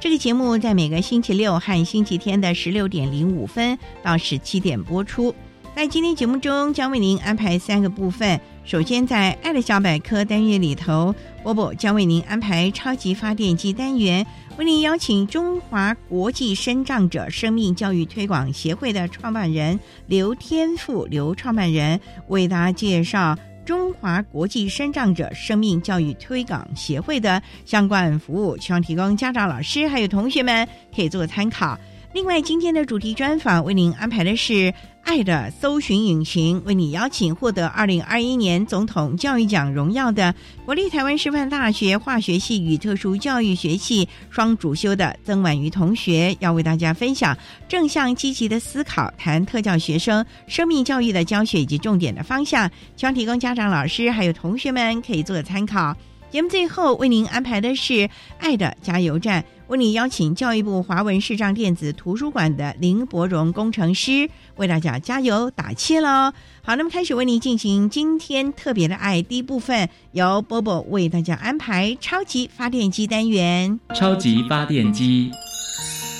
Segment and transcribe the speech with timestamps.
[0.00, 5.34] 这个节目在每个星期六和星期天的十六点零五分到十七点播出。
[5.76, 8.40] 在今天节目中，将为您安排三个部分。
[8.64, 14.26] 首先，在“爱的小百科”单元里头，波波将为您安排超级发电机单元，
[14.56, 23.36] 为您邀请中华国际生障者生命教育推广协会的创办人刘天富刘创办人为大家介绍。
[23.70, 31.78] 中华国际生障者生命教育推广协会的相关服务，希望提供家长、老师还有同学们可以做个参考。
[32.12, 34.74] 另外，今天的主题专访为您安排的是。
[35.02, 40.32] 爱的搜寻引擎为你邀请获得二零二一年总统教育奖荣耀的
[40.64, 47.36] 国立台湾师范大学化学系与特殊教育学系双主修的曾婉瑜同学，要为大家分享
[47.68, 55.96] 正向积极的思考，谈特教学生生命教育的教学以及重点的方向，希望提供家长、老师还有同学们可以做参考。
[56.30, 58.08] 节目最后为您安排的是
[58.38, 59.44] 爱的加油站。
[59.70, 66.32] 为你邀请教育部华文视障电子图书馆的林博荣工程师为大家加油打气喽！
[66.60, 73.78] 好，那么开始为您进行今天特别的爱第一部分，由波波为大家安排超级发电机单元。
[73.94, 75.30] 超级发电机，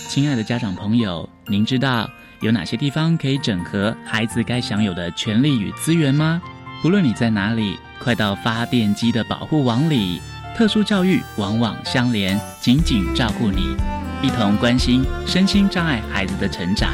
[0.08, 2.08] 亲爱的家长朋友，您知道
[2.42, 6.40] 有哪些地方可以整合孩子该享有的权利与资源吗？
[6.80, 10.20] 不论你在哪里，快到发电机的保护网里。
[10.60, 13.74] 特殊教育往往相连，紧紧照顾你，
[14.22, 16.90] 一同关心身心障碍孩子的成长。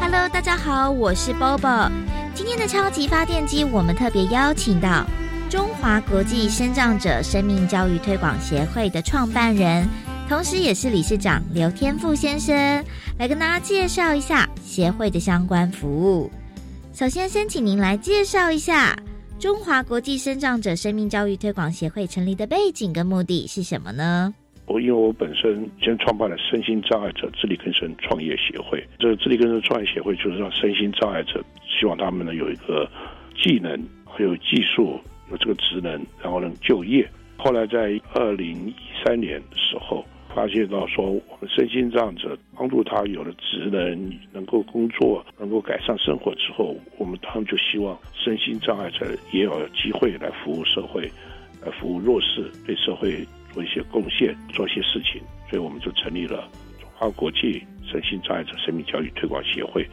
[0.00, 1.88] Hello，大家好，我是 Bobo。
[2.34, 5.06] 今天的超级发电机，我们特别邀请到
[5.48, 9.88] 中华国际生长者生命教育推广协会的创办人，
[10.28, 12.84] 同时也是理事长刘天富先生，
[13.16, 16.28] 来跟大家介绍一下协会的相关服务。
[16.92, 18.98] 首先，先请您来介绍一下。
[19.40, 24.34] 中华国际生长者生命教育推广协会成立的背景跟目的是什么呢？
[24.66, 32.86] 我因为我本身先创办了身心障碍者自力更生创业协会，这个自力更生创业协会就是让身心障碍者，希望他们呢有一个
[33.42, 37.08] 技能，还有技术，有这个职能，然后能就业。
[37.38, 40.04] 后来在二零一三年的时候。
[40.34, 51.10] 发现到说，我们身心障碍者帮助他有了职能，能够工作，能够改善生活之后，我们他们就希望身心障碍者也有机会来服务社会，
[51.64, 55.20] 来服务弱势，对社会做一些贡献，做一些事情。
[55.48, 56.48] 所以我们就成立了
[56.80, 59.84] 中华国际身心障碍者生命教育推广协会。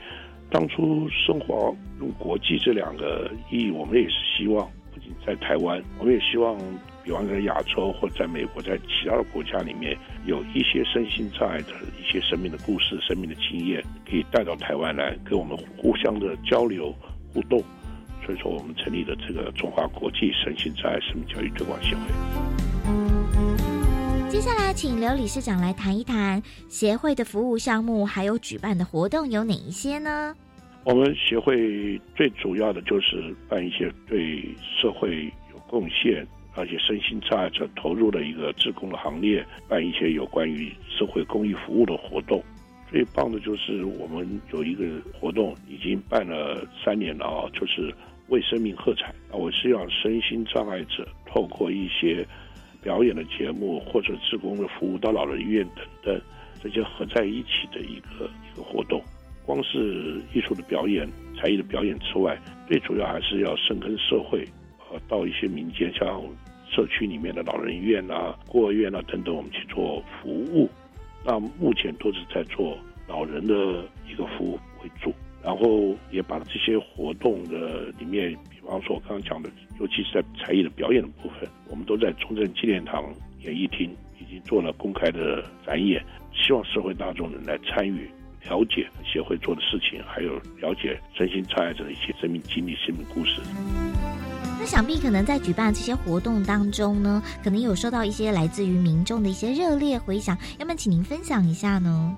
[0.51, 6.55] 当初生活用国际这两个意义，我们也是希望不仅在台湾，我们也希望。
[7.07, 16.93] 比方在亚洲或在美国，在其他的国家里面，有一些身心障碍的一些生命的故事、生命的经验，可以带到台湾来，跟我们互相的交流
[17.33, 17.63] 互动。
[18.25, 22.01] 所以说，我们成立了这个中华国际身心障碍生命教育推广协会。
[24.29, 30.35] 接下来，请刘理事长来谈一谈协会的服务项目，还有举办的活动有哪一些呢？
[30.83, 34.43] 我们协会最主要的就是办一些对
[34.81, 36.27] 社会有贡献。
[36.57, 42.43] 而且身心障碍者投入了一个志工的行列，办一些有关于社会公益服务的活动。
[42.89, 44.83] 最棒的就是我们有一个
[45.13, 47.93] 活动已经办了三年了啊，就是
[48.29, 49.07] 为生命喝彩。
[49.29, 52.25] 啊，我是让身心障碍者透过一些
[52.81, 56.21] 表演的节目或者志工的服务到老人院等等
[56.63, 59.01] 这些合在一起的一个一个活动。
[59.45, 61.07] 光是艺术的表演、
[61.37, 62.37] 才艺的表演之外，
[62.67, 64.45] 最主要还是要深耕社会，
[64.91, 66.21] 呃，到一些民间，像
[66.69, 70.69] 社区里面的老人院啊、孤儿院啊等等，我们去做服务。
[71.25, 72.77] 那目前都是在做
[73.07, 79.49] 老人的一个服务为主，然后也把这些活动的里面，比方说我刚刚讲的，
[79.79, 83.03] 尤其是在才艺的表演的部分，我们都在中正纪念堂
[83.41, 83.89] 演艺厅
[84.19, 86.03] 已经做了公开的展演，
[86.33, 88.09] 希望社会大众能来参与。
[88.47, 93.41] 了解协会做的事情，还有了解身心障碍者的一些生命经历、生命故事。
[94.59, 102.17] 那想必可能在举办这些活动当中呢，可能有收到一些来自于民众的一些热烈回响，要么请您分享一下呢？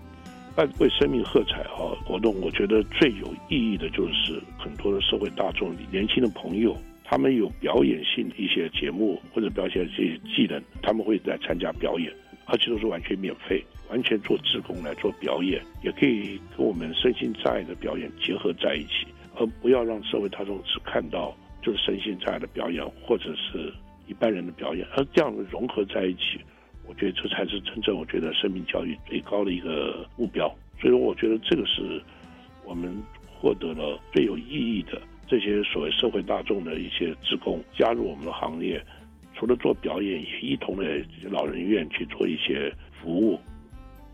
[0.56, 12.12] 办为生命喝彩哈活动，我觉得最有意义的就是很多的社会大众、年轻的朋友，他们有表演性的一些节目或者表现这些技能，他们会来参加表演，
[12.46, 13.64] 而且都是完全免费。
[13.90, 21.36] 完全做志工来做表演，也可以跟我们身心障碍的表演结合在一起，而不要让社会大众只看到
[21.71, 23.74] 是身心障碍的表演或者是
[24.07, 26.39] 一般人的表演，而这样的融合在一起，
[26.88, 30.54] 我觉得这才是真正我觉得生命教育最高的一个目标。
[30.81, 32.01] 所以我觉得这个是
[32.66, 32.95] 我们
[33.27, 38.83] 获得了最有意义的这些所谓社会大众的一些职工加入我们的行业，
[39.36, 40.83] 除了做表演，也一同的
[41.30, 43.39] 老人院去做一些服务。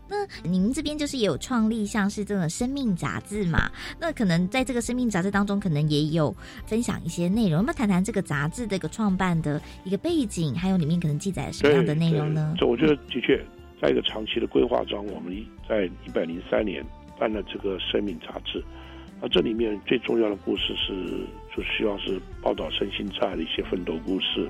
[0.08, 3.70] 那您这边就是也有创立像是这种生命杂志嘛？
[4.00, 6.34] 那可能在这个生命杂志当中，可能也有
[6.66, 7.60] 分享一些内容。
[7.60, 12.54] 那么谈谈这个杂志的一个创办的一个背景，还有里面可能记载什么样的内容呢？
[12.58, 13.44] 这我觉得的确，
[13.82, 15.34] 在一个长期的规划中，我们
[15.68, 16.84] 在一百零三年
[17.18, 18.62] 办了这个生命杂志。
[19.20, 21.26] 那这里面最重要的故事是，
[21.56, 24.48] 就希望是报道身心障碍的一些奋斗故事，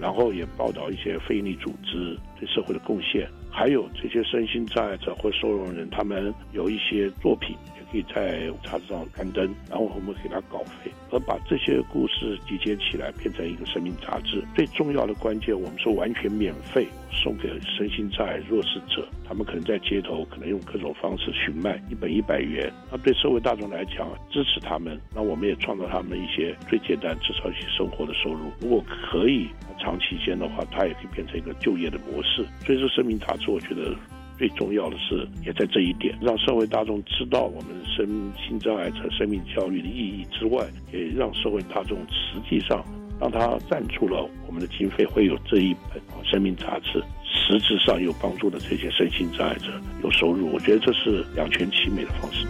[0.00, 3.28] 然后也报道一些非营利组织对社会的贡献。
[3.56, 14.44] 还有这些身心障碍者或收容人，他们有一些作品也可以在杂志上刊登，然后我们给他稿费，而把这些故事集结起来，变成一个生命杂志。
[14.54, 22.70] 最重要的关键，我们说完全免费送给身心障碍弱势者，他们可能在街头，可能用各种方式去卖，一本一百元。
[22.92, 28.52] 那对社会大众来讲，支持他们，那我们也创造他们一些最简单、至少一些生活的收入。
[28.60, 29.48] 如果可以。
[29.78, 32.46] 长期间的话，它也可以变成一个就业的模式。
[32.64, 33.94] 所以说，生命杂志我觉得
[34.38, 38.06] 最重要的是，也在这一点，让社会大众知道我们身
[38.36, 42.84] 心障碍者生命教育的意义之外，也让社会大众实际上
[43.18, 49.72] 让他赞助了我们的经费，会有这一本生命杂志，实质上有帮助的这些身心障碍者
[50.02, 50.52] 有收入。
[50.52, 52.46] 我觉得这是两全其美的方式。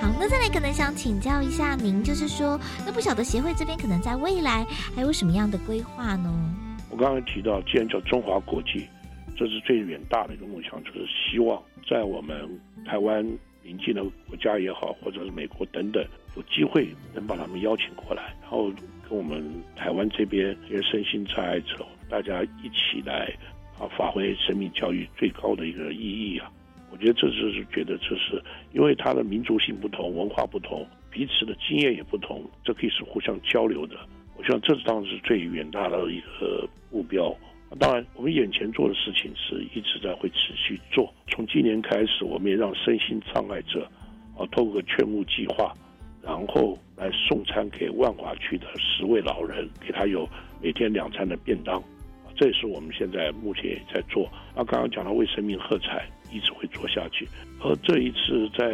[0.00, 4.64] 好那再来可能想请教一下您，就是说，那不晓得协会这边可能在未来
[4.94, 6.32] 还有什么样的规划呢？
[6.96, 8.86] 我刚才提到，既然叫中华国际，
[9.36, 12.48] 这是最远大的一个梦想，就是希望在我们
[12.86, 13.22] 台湾
[13.62, 16.02] 邻近的国家也好，或者是美国等等，
[16.36, 18.72] 有机会能把他们邀请过来，然后
[19.06, 19.44] 跟我们
[19.76, 23.30] 台湾这边这些身心障碍者，大家一起来
[23.78, 26.50] 啊，发挥生命教育最高的一个意义啊。
[26.90, 33.96] 我觉得这就是觉得这是因为它的民族性不同，文化不同，彼此的经验也不同，这可以是互相交流的。
[34.36, 37.34] 我想这当然是最远大的一个目标。
[37.80, 41.12] 当然，我们眼前做的事情是一直在会持续做。
[41.28, 43.90] 从今年开始，我们也让身心障碍者
[44.38, 45.74] 啊，透过劝募计划，
[46.22, 50.28] 然后来送餐给万华区的十位老人，给他有
[50.62, 51.82] 每天两餐的便当。
[52.36, 54.30] 这也是我们现在目前也在做。
[54.54, 56.06] 那刚刚讲到为生命喝彩。
[56.32, 57.24] 一直会做下去。
[57.60, 58.66] 而这一次在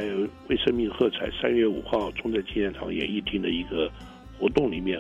[0.48, 3.92] 为生命喝彩三月五号中正纪念堂演艺厅的一个
[4.38, 4.98] 活动里面，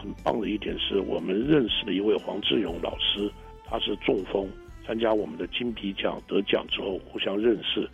[0.00, 3.30] 很棒的一点是我们认识了一位黄志勇老师，
[3.66, 4.48] 他是中风，
[4.86, 7.88] 参加我们的金皮奖得奖之后互相认识，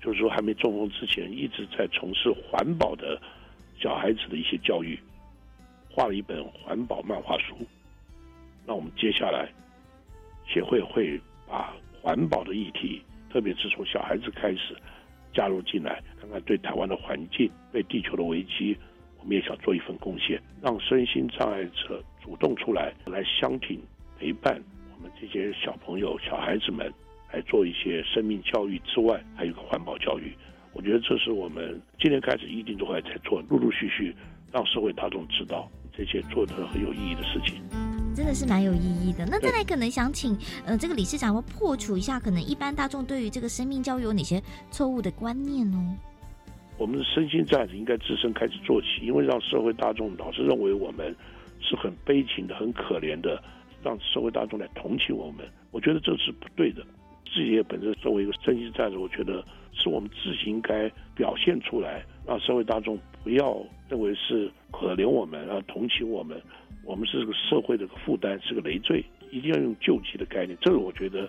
[0.00, 3.20] 就是说还没中风之前一直在从事环保的
[3.80, 4.98] 小孩子的一些教育，
[5.90, 7.56] 画了一本环保漫画书。
[8.64, 9.48] 那我们接下来
[10.46, 11.74] 协会会把。
[12.04, 13.00] 环保的议题，
[13.32, 14.76] 特别是从小孩子开始
[15.32, 18.76] 加入进来，看看对台湾的环境、对地球的危机，
[19.22, 23.80] 我们也想做一份贡献，让身心障碍者主动出来，来相挺
[24.18, 24.60] 陪伴
[24.96, 26.92] 我们这些小朋友、小孩子们，
[27.32, 30.36] 来做一些生命教育之外，还有个环保教育。
[30.72, 34.12] 我觉得这是我们今年开始一定都会在做，陆陆续续
[34.50, 37.62] 让社会大众知道这些做的很有意义的事情。
[38.16, 39.24] 真的是蛮有意义的。
[39.26, 40.36] 那再来可能想请，
[40.66, 45.96] 呃，这个理事长要破除一下，可能一般大众对于这个生命教育有哪些错误的观念呢？
[46.78, 51.14] 我们的身心这样子应该自身开始做起，因为让社会大众老是认为我们
[51.60, 53.40] 是很悲情的、很可怜的，
[53.84, 56.82] 让社会大众来同情我们，我觉得这是不对的。
[57.24, 66.40] 自己也本身作为一个身心战士，我觉得是我们自己应该表现出来，让社会大众不要认为是可怜我们，啊同情我们，
[66.84, 70.58] 我们是这个社会的负担，是个累赘，一定要用救济的概念。
[70.60, 71.28] 这个我觉得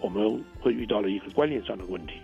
[0.00, 2.14] 我们会遇到了一个观念上的问题。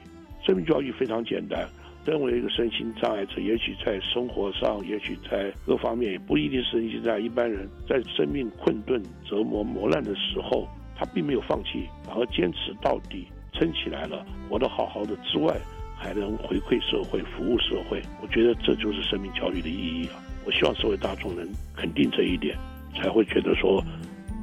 [0.45, 1.67] 生命教育非常简单。
[2.05, 7.21] 身为一个身心障碍者，也许在生活上，也许在各方面，也不一定是身心障碍。
[7.21, 10.67] 一般人在生命困顿、折磨、磨难的时候，
[10.97, 15.57] 他并没有放弃，反而坚持到底，撑起来了，活得好好的之外，
[15.97, 18.03] 还能回馈社会、服务社会。
[18.21, 20.19] 我觉得这就是生命教育的意义啊！
[20.45, 22.59] 我希望社会大众能肯定这一点，
[22.97, 23.81] 才会觉得说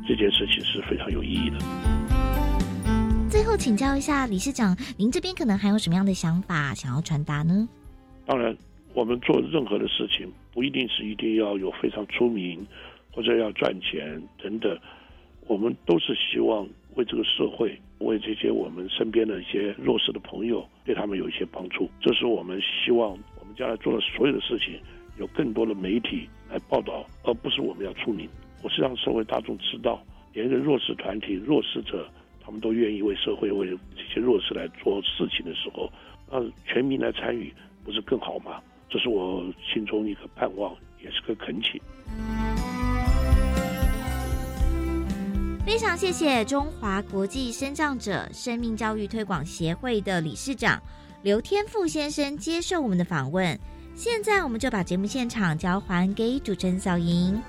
[0.07, 2.08] 这件事情是非常有意义的。
[3.59, 7.67] 请教一下理事长，您这边可能还有什么样的想法想要传达呢？
[8.25, 8.55] 当然，
[8.93, 12.65] 我们做任何的事情，不一定是一定要有非常出名，
[13.11, 14.79] 或者要赚钱等等。
[15.45, 21.89] 我们都是希望为这个社会，为这些我们身边的一些弱势的朋友，对他们有一些帮助。
[21.99, 24.79] 这是我们希望我们将来做的所有的事情，
[25.19, 28.29] 有更多的媒体来报道，而不是我们要出名。
[28.63, 30.01] 我是让社会大众知道，
[30.31, 32.09] 连一个弱势团体、弱势者。
[32.49, 35.87] 他们都愿意为社会、为这些弱势来做事情的时候，
[36.31, 37.53] 那全民来参与，
[37.85, 38.59] 不是更好吗？
[38.89, 41.79] 这是我心中一个盼望，也是个恳请。
[45.63, 50.81] 非常谢谢中华国际生障者生命教育推广协会的理事长
[51.21, 53.55] 刘天富先生接受我们的访问。
[53.93, 57.39] 现在，我们就把节目现场交还给主持人小莹。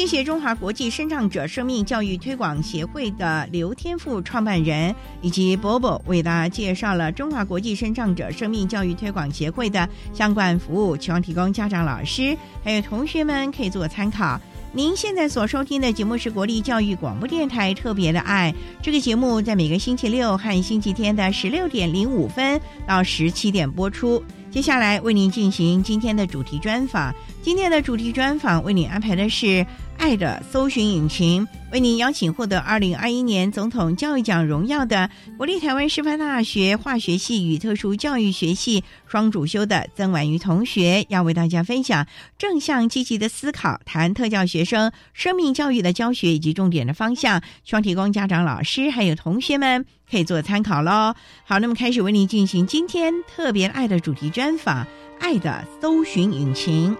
[0.00, 14.40] 谢谢中华国际生障者生命教育推广协会的刘天富创办人以及波波为大家介绍了中华国际生障者生命教育推广协会的相关服务，希望提供家长、老师还有同学们可以做参考。
[14.72, 24.24] 您现在所收听的节目是国立教育广播电台特别的爱，这个节目在每个星期六和星期天的十六点零五分到十七点播出。
[24.50, 27.14] 接下来为您进行今天的主题专访。
[27.42, 29.66] 今天的主题专访为您安排的是。
[30.00, 42.06] 爱的搜寻引擎为您邀请获得二零二一年总统教育奖荣耀的国立台湾师范大学化学系与特殊教育学系双主修的曾婉瑜同学，要为大家分享
[42.38, 51.14] 正向积极的思考，谈特教学生生命教育的教学以及重点的方向，希望提供家长、老师还有同学们可以做参考喽。
[51.44, 54.86] 好，那么开始为您进行今天特别爱的主题专访，
[55.20, 56.96] 爱的搜寻引擎。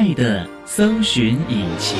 [0.00, 1.98] 爱的搜寻引擎。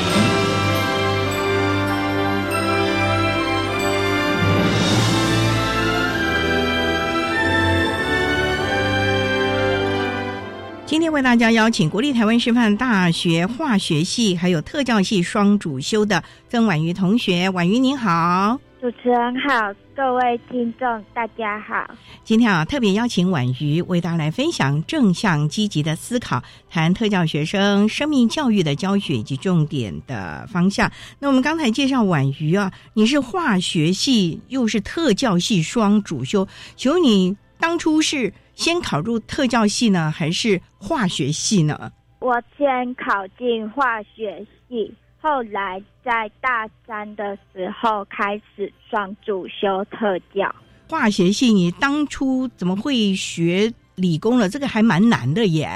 [10.87, 18.59] 今天为大家邀请国立台湾师范大学化学系还有特教系双主修的曾婉瑜同学，婉瑜您好。
[18.81, 21.95] 主持人好，各位听众大家好。
[22.25, 30.91] 今天啊，特别邀请婉瑜为大家来分享正向积极的思考，谈特教学生生命教育的教学以及重点的方向。
[31.19, 41.93] 那我们刚才介绍婉瑜啊，你是化学系又是特教系双主修，请问你当初是先考入特教系呢，还是化学系呢？
[42.21, 44.95] 我先考进化学系。
[45.23, 50.55] 后来在大三的时候开始双主修特教
[50.89, 54.49] 化学系，你当初怎么会学理工了？
[54.49, 55.69] 这个还蛮难的耶。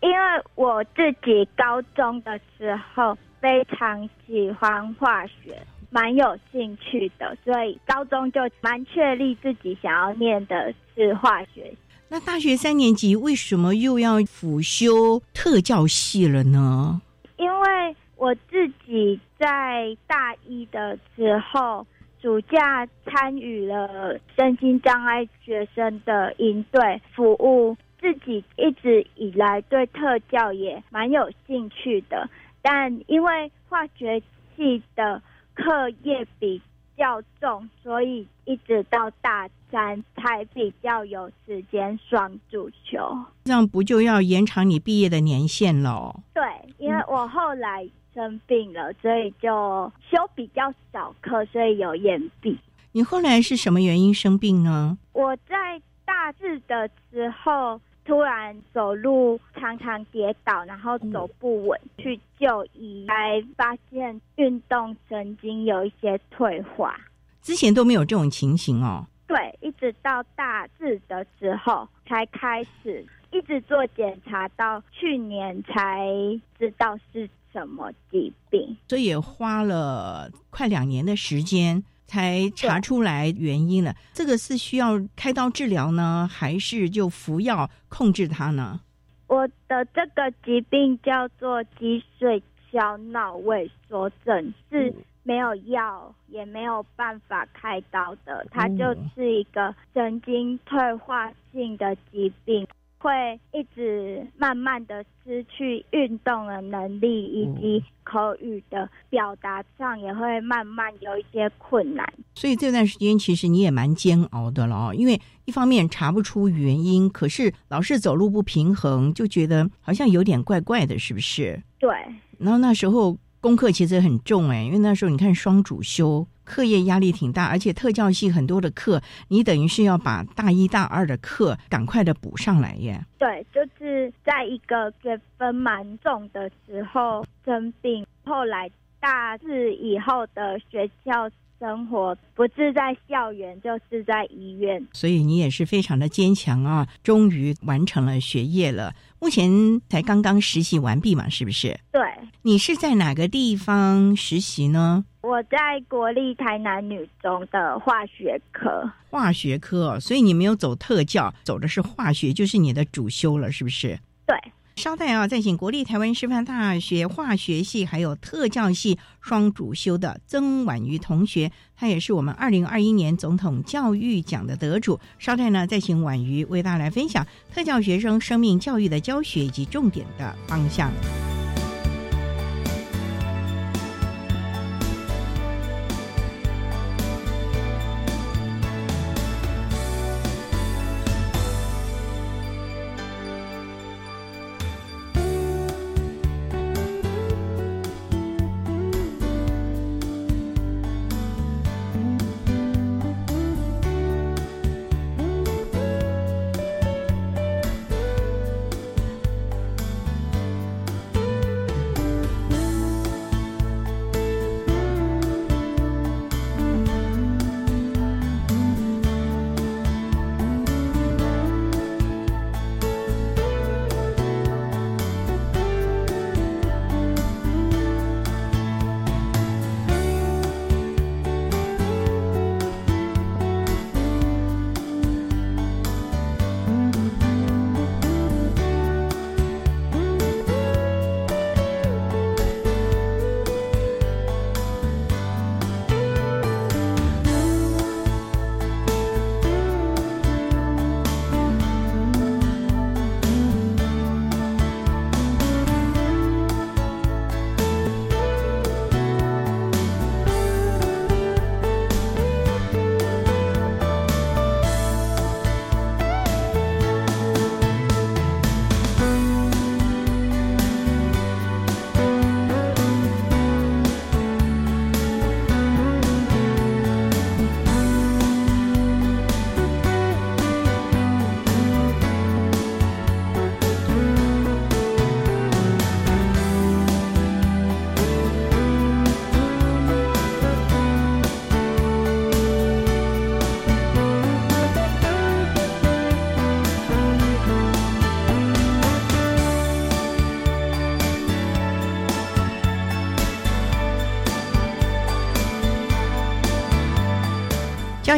[0.00, 0.16] 因为
[0.54, 5.60] 我自己高中的时候非常喜欢化学，
[5.90, 11.74] 蛮有兴趣的，所以高中就蛮确立自己想要念的是化学。
[12.08, 17.02] 那大学三年级为什么又要辅修特教系了呢？
[17.38, 17.96] 因为。
[18.24, 21.86] 我自己在大一的时候，
[22.22, 32.26] 暑假参与了身心障碍学生的营队服务，自己一直以来对特教也蛮有兴趣的，
[32.62, 34.22] 但因为化学
[34.56, 35.20] 系的
[35.52, 36.62] 课业比
[36.96, 43.18] 较重，所以一直到大三才比较有时间双足球。
[43.44, 46.22] 这样不就要延长你毕业的年限喽？
[46.32, 46.42] 对，
[46.78, 47.86] 因为我后来。
[48.14, 52.58] 生病了，所以就修比较少课，所以有延毕。
[52.92, 54.96] 你后来是什么原因生病呢？
[55.12, 66.94] 我在大四的时候突然走路常常跌倒，然后走不稳，去就医，才发现运动神经有一些退化。
[67.42, 69.06] 之前都没有这种情形哦。
[69.26, 73.04] 对，一直到大四的时候才开始，
[73.34, 76.08] 一直做检查，到去年才
[76.56, 78.76] 知道是什么疾病。
[78.88, 83.92] 所以也花了快两年的时间才查出来原因了。
[84.12, 88.80] 这个是需要开刀治疗呢，还是就服药控制它呢？
[89.26, 102.64] 我的这个疾病叫做脊髓小脑萎缩症，是没有药，也没有办法开刀的，它就是一个神经退化性的疾病。
[103.04, 112.10] 会一直慢慢的失去运动的能力，以及口语的表达上也会慢慢有一些困难。
[112.34, 121.62] 所以这段时间其实你也蛮煎熬的了哦，因为一方面查不出原因，可是老是走路不平衡，就觉得好像有点怪怪的，是不是？
[121.78, 121.90] 对。
[122.38, 126.26] 然后那时候功课其实很重哎，因为那时候你看双主修。
[126.44, 133.04] 课业压力挺大，而且特教系很多的课，你等于是要把大一大二的课赶快的补上来耶。
[133.18, 138.70] 对，就是在一个学分蛮重的时候生病，后来
[139.00, 141.30] 大四以后的学校。
[141.60, 144.86] 生活不是在校园，就是在医院。
[144.92, 146.86] 所以你也是非常的坚强啊！
[147.02, 151.78] 终于完成了学业了，目前才刚刚实习完毕嘛，是不是？
[151.90, 152.02] 对。
[152.42, 155.06] 你是在哪个地方实习呢？
[155.24, 158.92] 我在国立台南女中的化学科。
[159.08, 163.98] 化学科，所以你没有走特教，走的是化学，就是你的主修了，是不是？
[164.26, 164.36] 对。
[164.76, 165.26] 稍待啊！
[165.26, 175.00] 再请国立台湾师范大学化学系还有特教系双主修的曾婉瑜同学，他也是我们二零二一年总统教育奖的得主。
[175.18, 180.90] 稍待呢，再请婉瑜为大家来分享特教学生生命教育的教学以及重点的方向。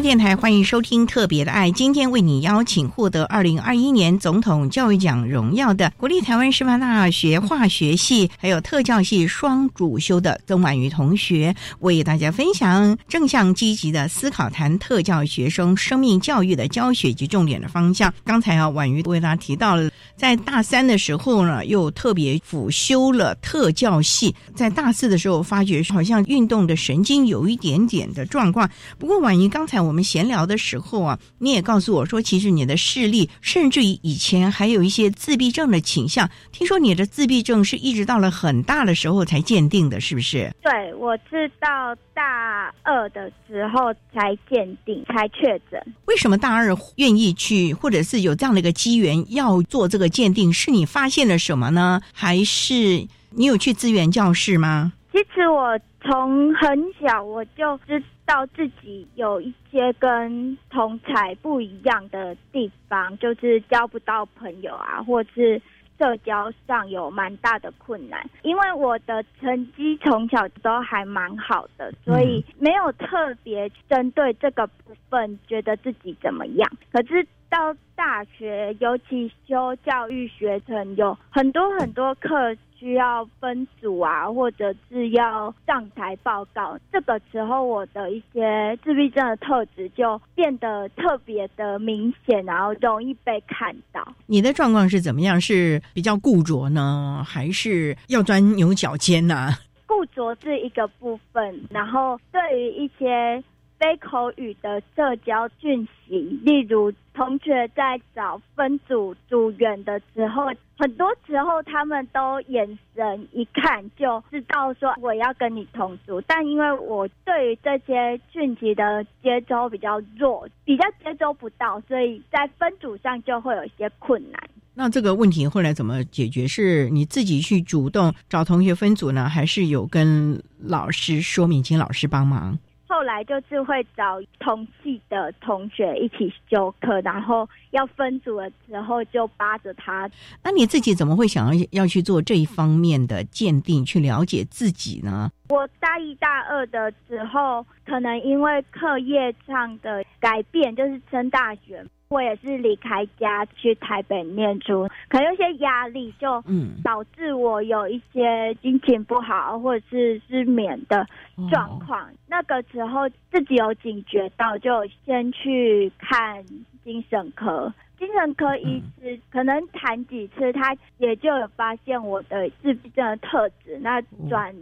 [0.07, 18.13] 电台欢迎收听《特别的爱》，今天为你邀请获得二零二一年总统教育奖荣耀的国立台湾师范大学化学系还有特教系双主修的曾婉瑜同学，为大家分享正向积极的思考，谈特教学生生命教育的教学及重点的方向。
[18.23, 28.69] 刚才啊，婉瑜为大家提到了，在大三的时候呢，又特别辅修了特教系，在大四的时候发觉好像运动的神经有一点点的状况。
[28.99, 29.76] 不过婉瑜刚才。
[29.77, 36.31] 才我们闲聊的时候啊，你也告诉我说，其实你的视力，甚至于以前还有一些自闭症的倾向。
[36.51, 40.51] 听说你的自闭症是一直到了很大的时候才鉴定的，是不是？
[40.63, 45.79] 对，我是到大二的时候才鉴定，才确诊。
[46.07, 50.51] 为什么大二愿意去，或者是有这样的一个机缘要做这个鉴定？
[50.51, 52.01] 是你发现了什么呢？
[52.15, 54.95] 还是你有去资源教室吗？
[55.13, 65.61] 其实我从很小我就知道自己有一些跟同才不一样的地方，就是交不到朋友啊，或是
[65.99, 68.25] 社交上有蛮大的困难。
[68.43, 76.71] 因为我的成绩从小都还蛮好的，所以没有特别针对这个部分觉得自己怎么样。
[76.93, 82.57] 可是到大学，尤其修教育学程，有很多很多课。
[82.79, 94.07] 需要分组啊，或者是要上台报告，这个时候我的一些自闭症的特质就变得特别的明显，然后容易被看到。
[94.27, 95.41] 你的状况是怎么样？
[95.41, 99.51] 是比较固着呢，还是要钻牛角尖呢？
[99.87, 103.43] 固着是一个部分，然后对于一些。
[103.79, 110.47] 非口语的社交讯息，例如同学在找分组组员的时候，
[110.79, 124.41] 很多时候他们都眼神一看就知道说我要跟你同组，但因为我对于这些讯息的接收比较弱，比较接收不到，所以在分组上就会有一些困难。
[124.79, 126.47] 那这个问题后来怎么解决？
[126.47, 132.59] 是你自己去主动找同学分组呢，还是有跟老师说明，请老师帮忙？
[132.89, 140.09] 后来就是会找同系的同学一起修课，然后要分组的时候就扒着他。
[140.43, 145.31] 那你自己怎么会想要要去做这一方面的鉴定，去了解自己呢？
[145.49, 151.85] 我大一、大二的时候，可能因为课业上的改变，就是升大学。
[152.09, 156.41] 我也是离开家去台北念书，可能有些压力，就
[156.85, 161.05] 导致我有一些心情不好或者是失眠的
[161.51, 162.09] 状况。
[162.29, 166.45] 那个时候自己有警觉到，就先去看
[166.85, 167.75] 精神科。
[167.99, 173.77] 精神科医师可能谈几次，他也就有发现我的自闭症的特质。
[173.81, 174.55] 那转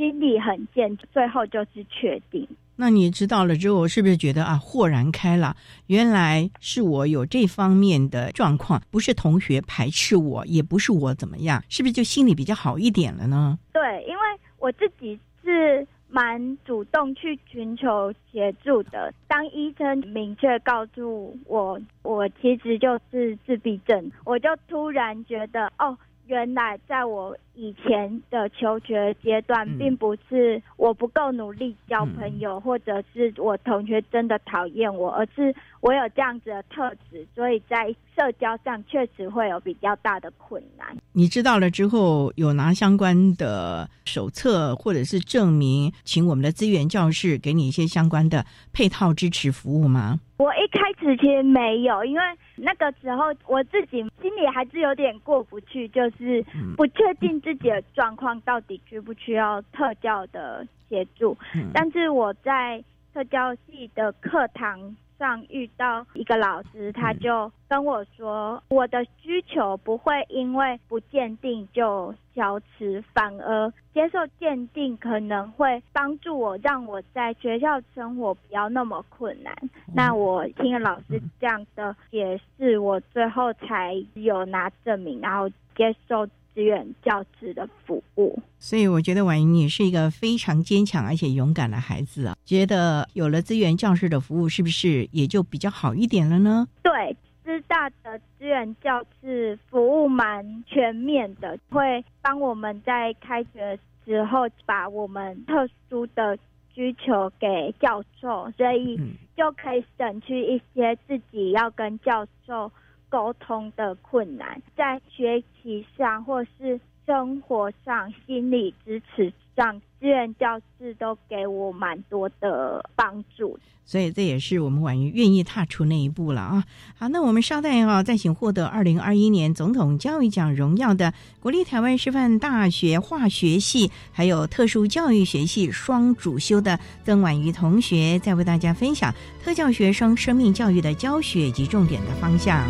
[0.00, 2.48] 心理很健，最后就是确定。
[2.74, 5.54] 那你知道了之后，是不是觉得啊，豁然开朗？
[5.88, 13.58] 原来是我有这方面的状况，不是同学排斥我，也不是我怎么样，是不是就心里比较好一点了呢？
[13.74, 14.22] 对，因为
[14.58, 19.12] 我自己是蛮主动去寻求协助的。
[19.28, 25.94] 当医生明确告诉我，我其实就是自闭症，我就突然觉得，哦。
[26.30, 40.96] 原来在我以前的求学阶段，并不是我不够努力交朋友，或者是我同学真的讨厌我，而是我有这样子的特质，所以在社交上确实会有比较大的困难。
[41.12, 50.20] 你知道了之后，有拿相关的手册或者是证明，请我们的资源教室给你一些相关的配套支持服务吗？
[50.38, 52.22] 我一开始其实没有，因为
[52.62, 56.44] 那个时候我自己心里还是有点过不去，就是
[56.76, 61.36] 不确定自己的状况到底需不需要特教的协助。
[61.72, 64.96] 但是我在特教系的课堂。
[65.20, 79.54] 上遇到一个老师，他就跟我说，我的需求不会因为不鉴定就消失，反而接受鉴定可能会帮助我，让我在学校生活不要那么困难。
[79.94, 86.26] 那我听了老师这样的解释，我最后才有拿证明，然后接受。
[86.60, 92.36] 志愿教师的服务，所以我觉得婉莹你是一个非常坚强而且勇敢的孩子啊。
[92.44, 96.68] 觉得有了资源教师的服务，是不是也就比较好一点了呢？
[96.82, 106.36] 对，师大的资源教师服务蛮全面的，会帮我们在开学之后把我们特殊的
[106.74, 109.00] 需求给教授，所以
[109.34, 112.70] 就可以省去一些自己要跟教授。
[113.10, 123.58] 沟通的困难，在学习上或是生活上、心理支持上，志愿教师都给我蛮多的帮助。
[123.84, 126.64] 所以这也是我们婉瑜愿意踏出那一步了啊！
[126.96, 142.64] 好，那我们稍待啊，再请获得二零二一年总统教育奖荣耀的国立台湾师范大学化学系还有特殊教育学系双主修的曾婉瑜同学，再为大家分享特教学生生命教育的教学及重点的方向。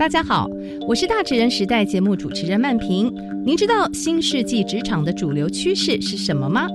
[0.00, 0.48] 大家好，
[0.88, 3.14] 我是大职人时代节目主持人曼平。
[3.44, 6.66] 您知道新世纪职场的主流趋势是什么吗？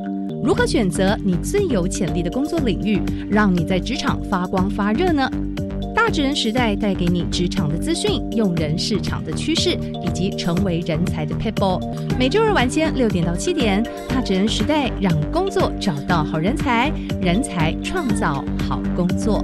[0.43, 5.27] 如何选择你最有潜力的工作领域，让你在职场发光发热呢？
[5.95, 11.81] 大职人时代带给你职场的资讯、用人市场的趋势以及成为人才的 people。
[12.19, 19.43] 每周二晚间六点到七点，大职人时代让工作找到好人才，人才创造好工作。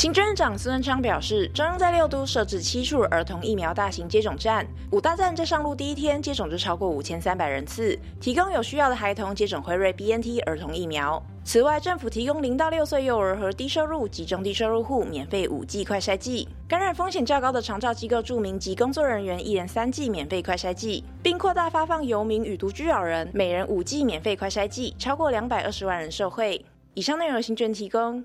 [0.00, 11.22] 行政院长孙文昌表示，中央在六都设置七处儿童疫苗大型接种站，五大站在上路第一天接种就超过五千三百人次，提供有需要的孩童接种辉瑞 BNT 儿童疫苗。
[11.44, 26.64] 此外，政府提供零到六岁幼儿和低收入及中低收入户免费五剂快筛剂，感染风险较高的长照机构住民及工作人员一人三剂免费快筛剂，并扩大发放游民与独居老人每人五剂免费快筛剂，超过两百二十万人受惠。
[26.94, 28.24] 以上内容由行政提供。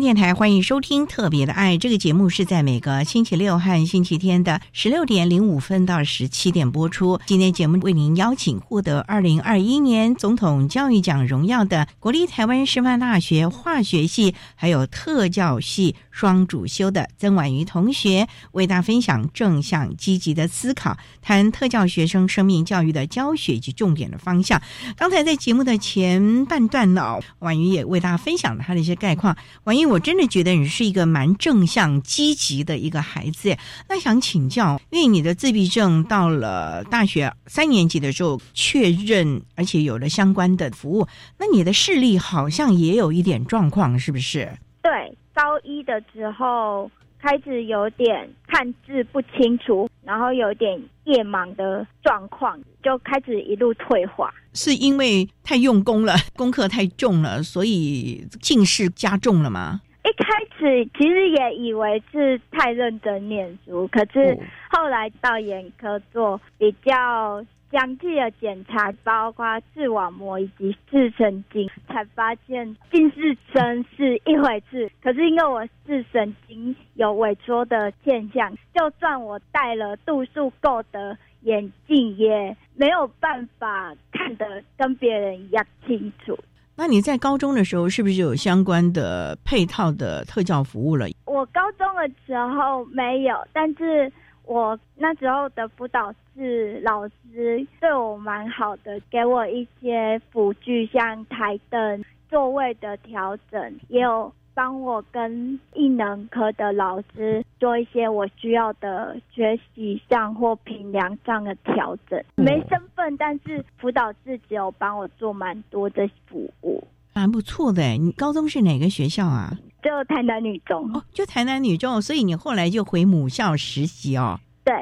[0.00, 7.20] 电台欢迎收听《特别的爱》这个节目，是在每个星期六和星期天的十六点零五分到十七点播出。
[7.26, 24.60] 今天节目为您邀请获得二零二一年总统教育奖荣耀的国立台湾师范大学化学系还有特教系双主修的曾婉瑜同学，为大家分享正向积极的思考，谈特教学生生命教育的教学及重点的方向。
[24.96, 29.36] 刚才在节目的前半段呢，婉瑜也为大家分享了他的一些概况。
[29.64, 29.81] 婉瑜。
[29.82, 33.56] 因为我真的觉得你是一个蛮正向、积极的一个孩子。
[33.88, 44.56] 那想请教，因为你的自闭症到了大学三年级的时候确认，而且有了相关的服务，那你的视力好像也有一点状况，是不是？
[44.82, 44.92] 对，
[45.34, 46.88] 高一的时候
[47.20, 54.32] 开始有点看字不清楚，然后有点夜盲的状况，就开始一路退化。
[54.52, 59.80] 是因为太用功了，功课太重了，所以近视加重了吗？
[60.04, 64.36] 一开始其实也以为是太认真念书，可是
[64.70, 74.88] 后来到眼科做比较详细的检查，包括视网膜以及视神经，才发现近视深是一回事。
[75.02, 81.18] 可是因为我视神经有萎缩的现象，就算我戴了度数够的。
[81.44, 86.38] 眼镜也没有办法看得跟别人一样清楚。
[86.76, 91.08] 那你在高中的时候是不是有相关的配套的特教服务了？
[91.24, 94.12] 我高中的时候没有，但是
[94.44, 104.32] 我那时候的辅导室老师对我蛮好的，给我一些辅具，像台灯、座位的调整，也有。
[104.54, 112.22] 帮我跟艺能科的老师做一些我需要的学习上或评量上的调整。
[112.34, 117.82] 没身份，但是辅导室只有帮我做蛮多的服务，蛮不错的。
[117.96, 119.56] 你高中是哪个学校啊？
[119.82, 124.38] 就台南女中哦，就台南女中，所以你后来就回母校实习哦。
[124.64, 124.72] 对，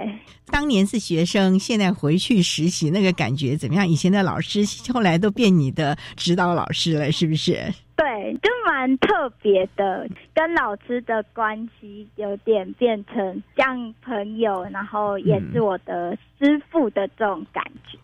[0.46, 3.88] 当年是学生，现在回去实习，那个感觉怎么样？
[3.88, 4.60] 以前的老师
[4.92, 7.54] 后来都变你的指导老师了，是不是？
[7.96, 17.98] 对，就蛮特别的，跟老师的关系有点变成像朋友，然后也是我的师傅的这种感觉。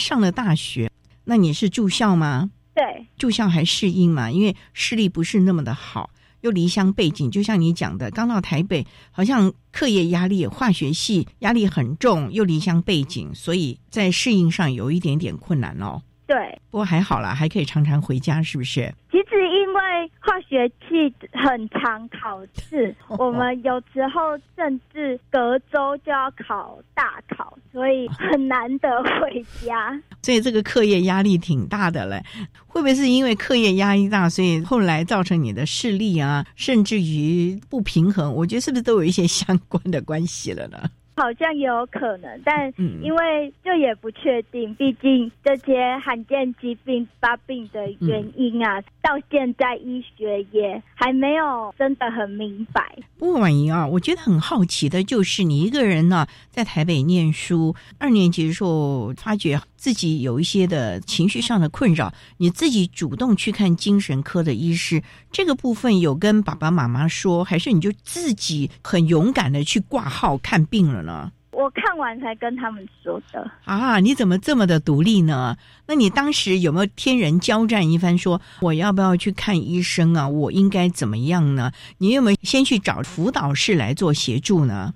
[0.00, 0.90] 上了大学，
[1.24, 2.50] 那你是住校吗？
[2.74, 4.30] 对，住校还适应嘛？
[4.30, 6.10] 因为视力不是那么的好，
[6.40, 16.02] 又离乡背景，就像你讲的，刚到台北，好像课业压力、化学系压力很重，又离乡背景，所以在适应上有一点点困难哦。
[16.30, 18.94] 对，不过还好啦，还可以常常回家，是不是？
[19.10, 30.00] 其实因为化学系很常考试，我们有时候甚至隔周就要考大考，所以很难得回家。
[30.22, 32.22] 所以这个课业压力挺大的嘞。
[32.68, 38.32] 会不会是因为课业压力大，所以后来造成你的视力啊，甚至于不平衡？
[38.32, 40.78] 我觉得是不是都有一些相关的关系了呢？
[41.20, 52.96] 好像也有可能，但因为这也不确定，毕竟这些罕见疾病发病的原因啊，到现在医学也还没有真的很明白。
[53.18, 71.32] 不过婉莹啊，我觉得很好奇的就是你一个人呢，在台北念书，二年级的时候发觉自己有一些的情绪上的困扰，你自己主动去看精神科的医师，这个部分有跟爸爸妈妈说，还是你就自己很勇敢的去挂号看病了呢？
[71.52, 73.98] 我看完才跟他们说的啊！
[74.00, 75.56] 你怎么这么的独立呢？
[75.86, 80.28] 那你当时有没有天人交战一番，说我要不要去看医生啊？
[80.28, 81.72] 我应该怎么样呢？
[81.96, 84.92] 你有没有先去找辅导室来做协助呢？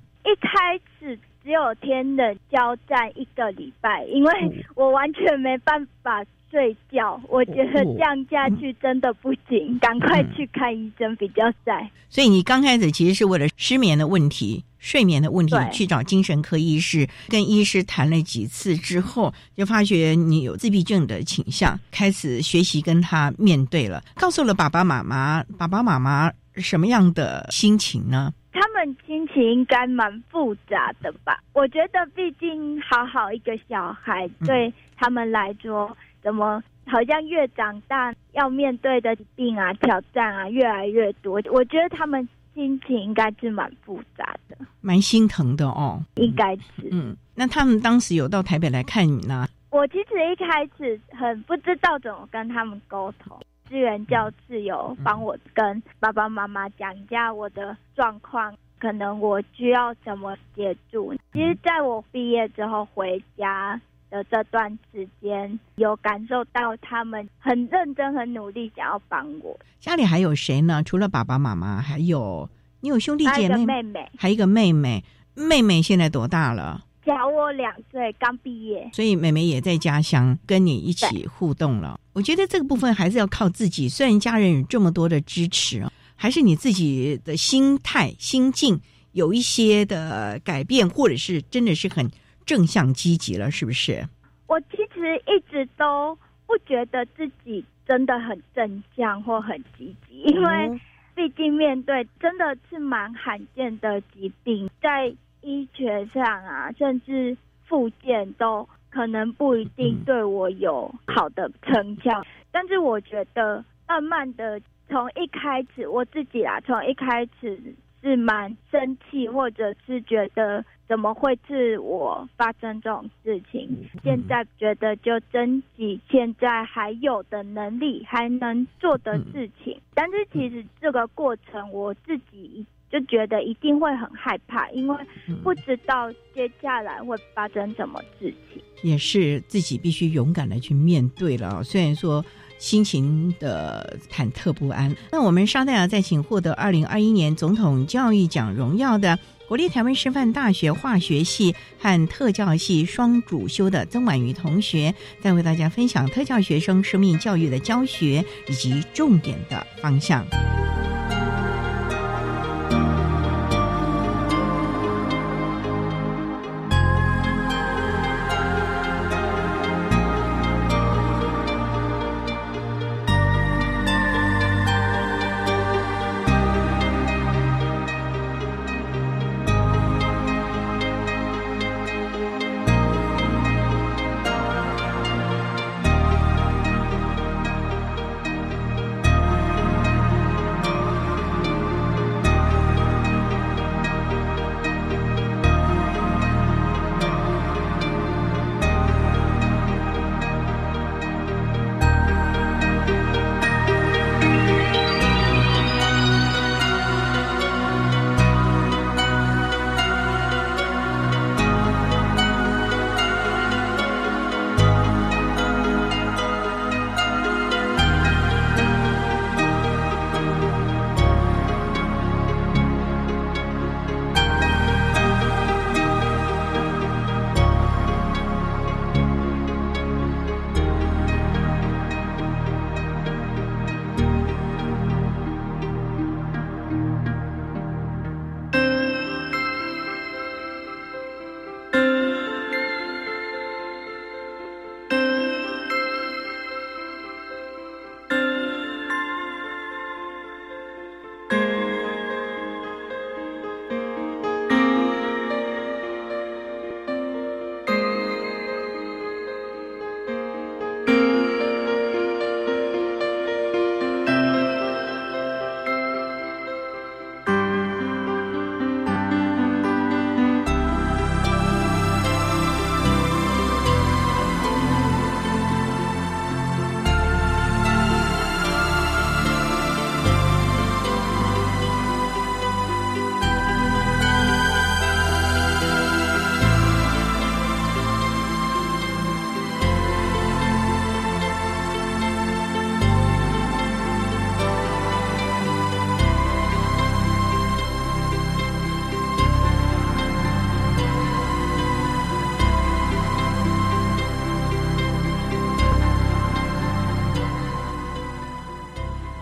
[1.45, 11.91] 只有天冷交战一个礼拜，因为我完全没办法睡觉，我觉得这样下去真的不行，赶快去看医生比较在。
[12.09, 14.65] 所以你刚开始其实是为了失眠的问题。
[14.79, 24.05] 睡眠的问题，去找精神科医师，跟医师谈了几次之后，就发觉你有自闭症的倾向，开始学习跟他面对了。
[24.15, 28.35] 告诉了爸爸妈妈，爸爸妈妈什么样的心情呢？
[28.55, 31.43] 他们心情应该蛮复杂的吧？
[31.53, 41.43] 我觉得，毕竟好好一个小孩，对他们来说，怎么好像越长大要面对的病啊、挑战啊越来越多？
[41.51, 42.27] 我觉得他们。
[42.55, 46.01] 心情应该是蛮复杂的，蛮心疼的哦。
[46.15, 49.45] 应该是，嗯，那他们当时有到台北来看你呢？
[49.71, 53.37] 我其实一开始很不知道怎么跟他们沟通，
[53.75, 61.13] 资源教室有帮我跟爸爸妈妈讲一下我的状况，可能我需要什么协助。
[61.33, 63.81] 其实在我毕业之后回家。
[64.11, 69.59] 的这段时间，有感受到他们很认真、很努力，想要帮我。
[69.81, 70.85] 家里还有谁呢？
[70.85, 72.49] 除了爸爸妈妈，还有
[72.83, 73.67] 你有兄弟姐妹？
[73.67, 75.03] 妹妹，还有一个妹妹。
[75.35, 76.85] 妹妹现在多大了？
[77.05, 78.89] 小我两岁，刚毕业。
[78.93, 81.99] 所以妹妹也在家乡跟你一起互动了。
[82.13, 83.89] 我觉得这个部分还是要靠自己。
[83.89, 85.85] 虽然家人有这么多的支持，
[86.17, 88.81] 还是你自己的心态、心境
[89.13, 92.11] 有一些的改变，或者是真的是很。
[92.47, 94.07] 正向积极了，是不是？
[94.49, 96.15] 我其实一直都
[96.47, 100.81] 不觉得自己真的很正向或很积极，因为
[101.15, 105.11] 毕竟面对真的是蛮罕见的疾病，在
[105.45, 112.25] 医学上啊，甚至复健都可能不一定对我有好的成效。
[112.51, 117.61] 但是我觉得，慢慢的从一开始，我自己啊，从一开始
[118.03, 120.65] 是蛮生气，或者是觉得。
[120.87, 123.89] 怎么会是我发生这种事情？
[124.03, 129.81] 现在觉得就珍惜现在还有的能力，还能做的事情。
[129.95, 134.97] 但是其实这个过程，我自己就觉得一定会很害怕，因为
[135.43, 138.63] 不知道接下来会发生什么事情。
[138.83, 141.65] 也是自己必须勇敢的去面对了。
[141.65, 142.25] 虽然说
[142.57, 144.95] 心情的忐忑不安。
[145.11, 149.19] 那我们稍待啊，再请获得二零二一年总统教育奖荣耀的。
[149.49, 160.25] 国立台湾师范大学化学系和特教系双主修的曾婉瑜同学，再为大家分享特教学生生命教育的教学以及重点的方向。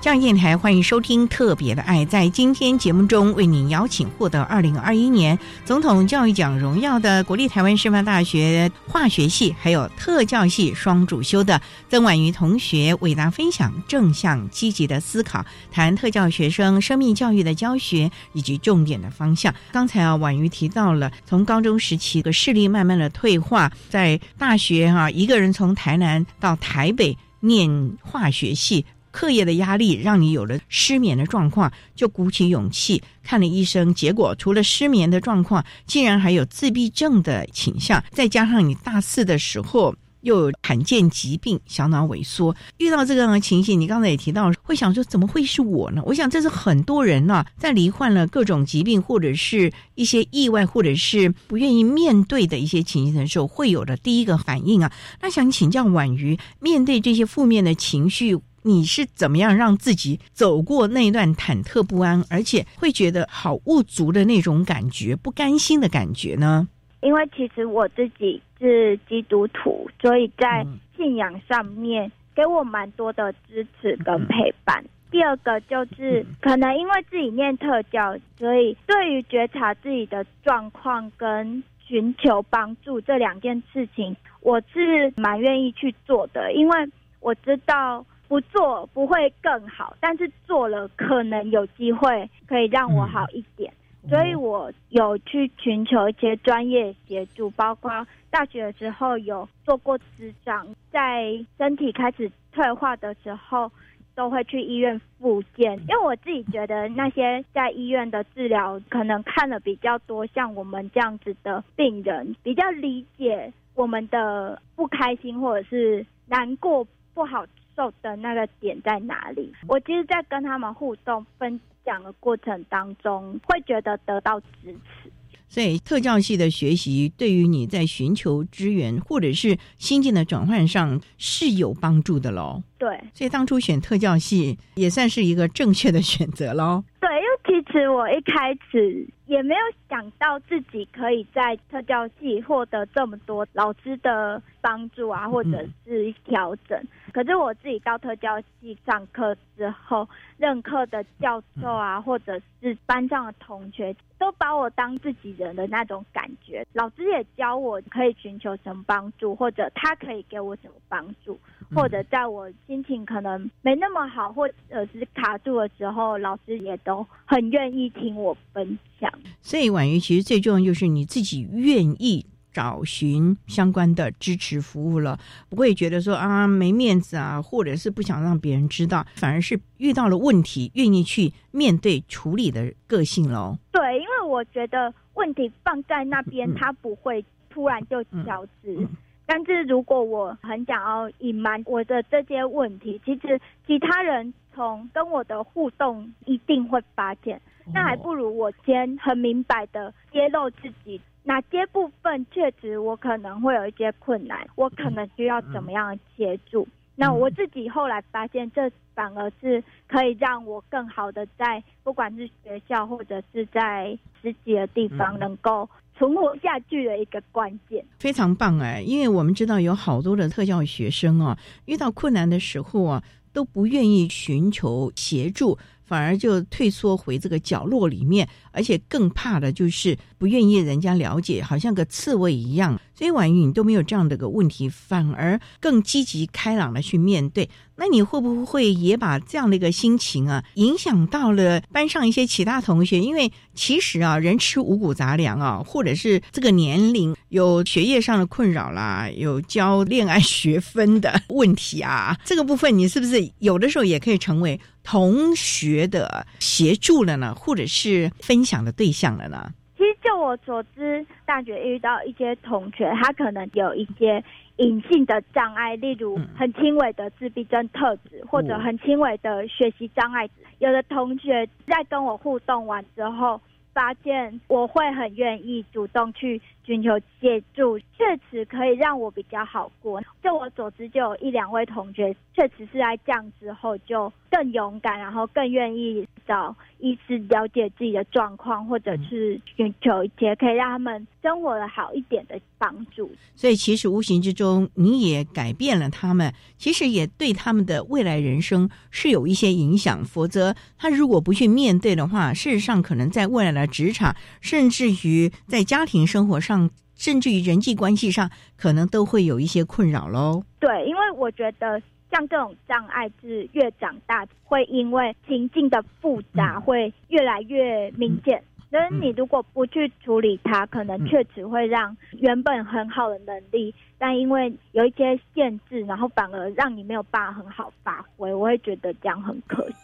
[0.03, 2.05] 教育电台欢迎收听《特别的爱》。
[2.09, 19.55] 在今天节目中，为您邀请获得二零二一年总统教育奖荣耀的国立台湾师范大学化学系还有特教系双主修的曾婉瑜同学，为大家分享正向积极的思考，谈特教学生生命教育的教学以及重点的方向。
[19.70, 28.84] 刚才啊，婉瑜提到了从高中时期的视力慢慢的退化，在大学哈，一个人从台南到台北念化学系。
[29.12, 46.02] 课业的压力让你有了失眠的状况，就鼓起勇气看了医生，结果除了失眠的状况，竟然还有自闭症的倾向，再加上你大四的时候又罕见疾病小脑萎缩，遇到这个情形，你刚才也提到会想说怎么会是我呢？
[46.06, 54.92] 我想这是很多人呢在罹患了各种疾病或者是一些意外或者是不愿意面对的一些情形的时候会有的第一个反应啊。
[55.20, 58.38] 那想请教婉瑜，面对这些负面的情绪。
[58.64, 66.68] 你是怎么样让自己走过那段忐忑不安，而且会觉得好物足的那种感觉、不甘心的感觉呢？
[67.00, 70.64] 因为其实我自己是基督徒，所以在
[70.96, 74.84] 信仰上面给我蛮多的支持跟陪伴。
[75.10, 86.88] 第二个就是可能因为自己念特教，所以对于觉察自己的状况跟寻求帮助这两件事情，我是蛮愿意去做的，因为
[87.18, 88.06] 我知道。
[88.33, 93.70] 不做不会更好，但是做了可能有机会可以让我好一点，
[94.09, 97.91] 所以我有去寻求一些专业协助，包括
[98.30, 103.70] 大学的时候有做过智障，在身体开始退化的时候，
[104.14, 117.45] 都会去医院复健，因为我自己觉得那些在医院的治疗，可能看了比较多像我们这样子的病人，比较理解我们的不开心或者是难过不好。
[117.76, 119.52] 受的那个点在哪里？
[119.66, 125.10] 我其实，在跟他们互动分享的过程当中，会觉得得到支持。
[125.48, 132.62] 所以，特教系的学习对于你在寻求资源或者是心境的转换上是有帮助的喽。
[132.78, 136.82] 对，所以当初选特教系也算是一个正确的选择喽。
[136.98, 146.78] 对，因为其实我一开始也没有想到自己可以在特教系获得这么多老师的帮助啊，或者是调整。
[147.14, 150.07] 可是我自己到特教系上课之后，
[150.37, 156.66] 任课的教授啊，或者是班上的同学，都把我当自己人的那种感觉。
[156.74, 161.39] 老师也教我可以寻求什么帮助，或者他可以给我什么帮助，
[161.74, 169.12] 或者在我心情可能没那么好，或者是卡住的时候，老师也都很愿意听我分享。
[169.42, 172.24] 所以婉瑜，其实最重要就是你自己愿意。
[172.55, 183.57] 找寻相关的支持服务了，不会觉得说啊没面子啊，或者是不想让别人知道，反而是遇到了问题愿意去面对处理的个性喽。
[183.70, 188.86] 对，因为我觉得问题放在那边，它不会突然就消失。
[189.24, 197.40] 但是如果我很想要隐瞒我的这些问题，其实其他人从跟我的互动一定会发现。
[197.72, 201.00] 那还不如我先很明白的揭露自己。
[201.24, 206.66] 哪些部分确实我可能会有一些困难，我可能需要怎么样协助？
[206.96, 217.84] 那我自己后来发现，这反而是可以让我更好的在不管是学校或者是在实习的地方能够存活下去的一个关键。
[217.98, 223.02] 非常棒哎，因为我们知道有好多的特教学生啊，遇到困难的时候啊，
[223.32, 225.56] 都不愿意寻求协助。
[225.93, 232.78] 反而就退缩回这个角落里面，而且更怕的就是不愿意人家了解，好像个刺猬一样。
[232.94, 237.48] 所以婉瑜，你都没有这样的个问题，反而更积极开朗的去面对。
[237.74, 243.00] 那你会不会也把这样的一个心情啊，影响到了班上一些其他同学？
[243.00, 259.51] 因为其实啊，人吃五谷杂粮啊，或者是这个年龄有学业上的困扰啦，有教恋爱学分的问题啊，这个部分你是不是有的时候也可以成为同学的协助了呢，或者是分享的对象了呢？
[259.76, 264.22] 其实就我所知，大学遇到一些同学，他可能有一些
[264.57, 270.28] 隐性的障碍，例如很轻微的自闭症特质，或者很轻微的学习障碍。
[270.59, 273.40] 有的同学在跟我互动完之后。
[273.74, 276.90] 发现我会很愿意主动去寻求
[277.20, 280.00] 协助，确实可以让我比较好过。
[280.22, 293.10] 就我所知，就有一两位同学确实是在这样之后就更勇敢，然后更愿意找医师了解自己的状况，或者是寻求一些可以让他们生活的好一点的帮助。
[293.34, 300.04] 所以，其实无形之中，你也改变了他们，其实也对他们的未来人生是有一些影响。
[300.04, 306.51] 否则，他如果不去面对的话，事实上可能在未来的职场，甚至于在家庭生活上，
[306.94, 310.42] 甚至于人际关系上，可能都会有一些困扰喽。
[310.59, 311.80] 对，因为我觉得。
[312.14, 318.44] 像这种障碍是越长大，会因为情境的复杂，会越来越明显。
[318.70, 328.34] 但是你如果不去处理它，可能确实会让原本很好的能力，但因为有一些限制，然后反而让你没有办法很好发挥。
[328.34, 329.76] 我会觉得这样很可惜。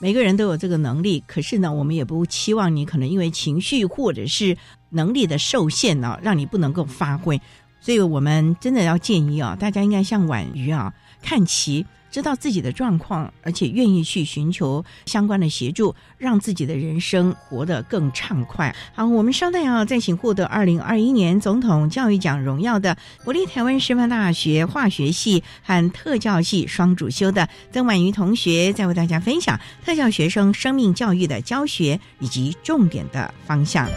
[0.00, 4.56] 每个人都有这个能力，可是呢，我们也不期望你可能因为情绪或者是
[4.90, 7.40] 能力的受限呢，让你不能够发挥。
[7.80, 10.92] 所以我们真的要建议啊，大家应该像婉瑜啊。
[11.22, 18.74] 看齐，知道自己的状况，而且愿意去寻求相关的协助，让自己的人生活得更畅快。
[18.94, 33.88] 好，我们稍待啊再请获得二零二一年总统教育奖荣耀的国立台湾师范大学化学系和特教系双主修的曾婉瑜同学，再为大家分享特教学生生命教育的教学以及重点的方向。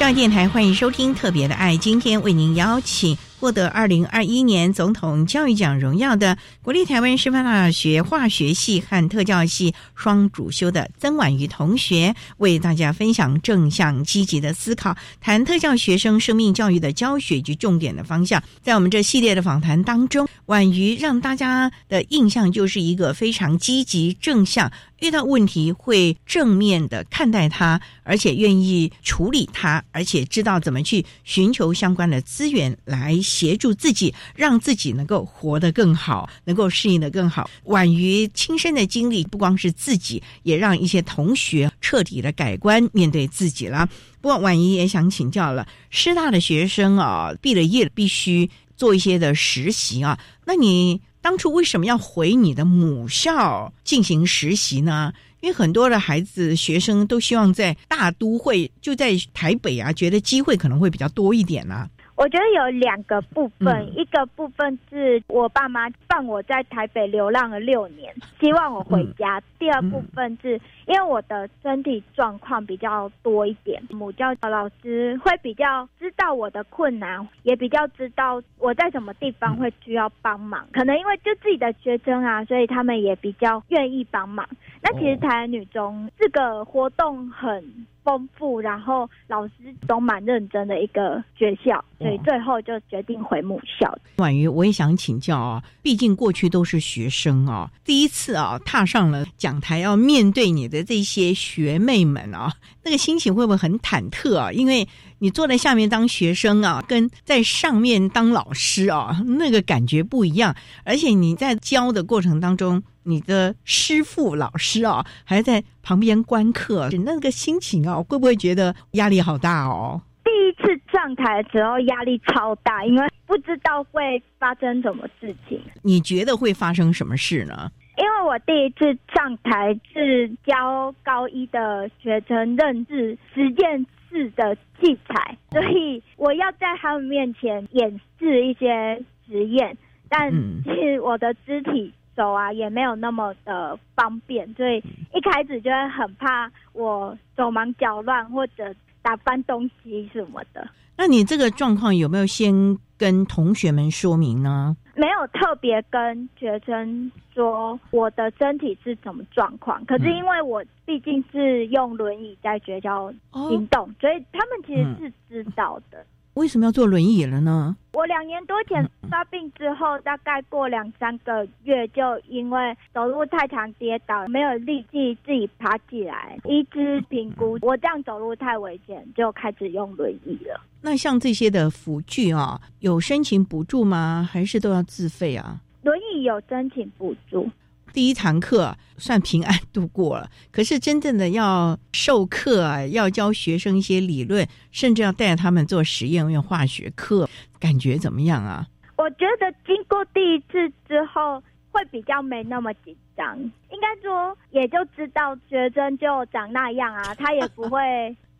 [0.00, 3.16] 电台欢迎收听《特别的爱》，今天为您邀请。
[3.38, 18.42] 获得二零二一年总统教育奖荣耀的国立台湾师范大学化学系和特教系双主修的曾婉瑜同学，为大家分享正向积极的思考，谈特教学生生命教育的教学及重点的方向。
[18.62, 24.70] 在我们这系列的访谈当中，婉瑜让大家的印象就是一个非常积极正向，
[25.00, 33.18] 遇到问题会正面的看待它，而且愿意处理它，而且知道怎么去寻求相关的资源来。
[33.40, 37.48] 协助自己，让自己能够活得更好，能够适应的更好。
[37.64, 43.88] 婉瑜亲身的经历，不光是自己，也让一些同学彻底的改观，面对自己了。
[44.20, 50.18] 不过，婉瑜也想请教了，师大的学生啊，毕了业必须做一些的实习啊。
[50.44, 55.12] 那你当初为什么要回你的母校进行实习呢？
[55.40, 61.88] 因为很多的孩子、学生都希望在大都会，就在台北啊，觉得机会可能会比较多一点呢。
[62.20, 63.94] 我觉得有两个部分，嗯。
[63.96, 80.68] 一个部分是我爸妈放我在台北流浪了六年，希望我回家；第二部分是因为我的身体状况比较多一点，母教老师会比较知道我的困难，也比较知道我在什么地方会需要帮忙。
[80.74, 84.46] 可能因为就自己的学生啊，所以他们也比较愿意帮忙。
[84.82, 87.64] 那其实台南女中这个活动很
[88.02, 89.52] 丰富，然后老师
[89.86, 93.92] 都蛮认真的一个学校，所以最后就决定回母校。
[94.16, 102.52] 婉瑜，我也想请教啊，毕竟过去都是学生啊，第一次啊踏上了讲台，要面对你的这些学妹们啊，
[102.84, 104.50] 那个心情会不会很忐忑啊？
[104.52, 104.86] 因为
[105.18, 110.54] 你坐在下面当学生啊，跟在上面当老师啊，那个感觉不一样。
[110.84, 120.02] 而且你在教的过程当中，你的师傅老师啊，还在旁边观课，那个心情啊，会不会觉得压力好大哦？
[120.22, 125.60] 第一次上台的时候压力超大，因为不知道会发生什么事情。
[125.82, 127.70] 你觉得会发生什么事呢？
[127.96, 139.76] 因为我第一次上台是教高一的学生认字实验室的器材，所以我要在他们面前演示一些实验，
[140.08, 140.30] 但
[140.62, 144.76] 其实我的肢体手啊也没有那么的方便，所以
[145.14, 150.68] 一开始就会很怕我手忙脚乱或者打翻东西什么的。
[150.98, 154.76] 那你这个状况有没有先跟同学们说明呢？
[154.96, 166.04] 没有特别跟学生说我的身体是什么状况，可是因为我毕竟是用轮椅在学校行动，所以他们其实是知道的。
[166.34, 167.76] 为什么要坐轮椅了呢？
[167.92, 180.60] 我两年多前发病之后，大概过两三个月，就因为走路太长跌倒，没有力气自己爬起来，医师评估我这样走路太危险，就开始用轮椅了。
[180.80, 184.26] 那像这些的辅具啊，有申请补助吗？
[184.30, 185.60] 还是都要自费啊？
[185.82, 187.50] 轮椅有申请补助。
[187.92, 197.28] 第一堂课算平安度过了，可是真正的要授课啊，要教学生一些理论，甚至要带他们做实验用化学课，
[197.58, 198.66] 感觉怎么样啊？
[198.96, 203.38] 我觉得经过第一次之后，会比较没那么紧张。
[203.38, 207.80] 应该说，也就知道学生就长那样啊，他也不会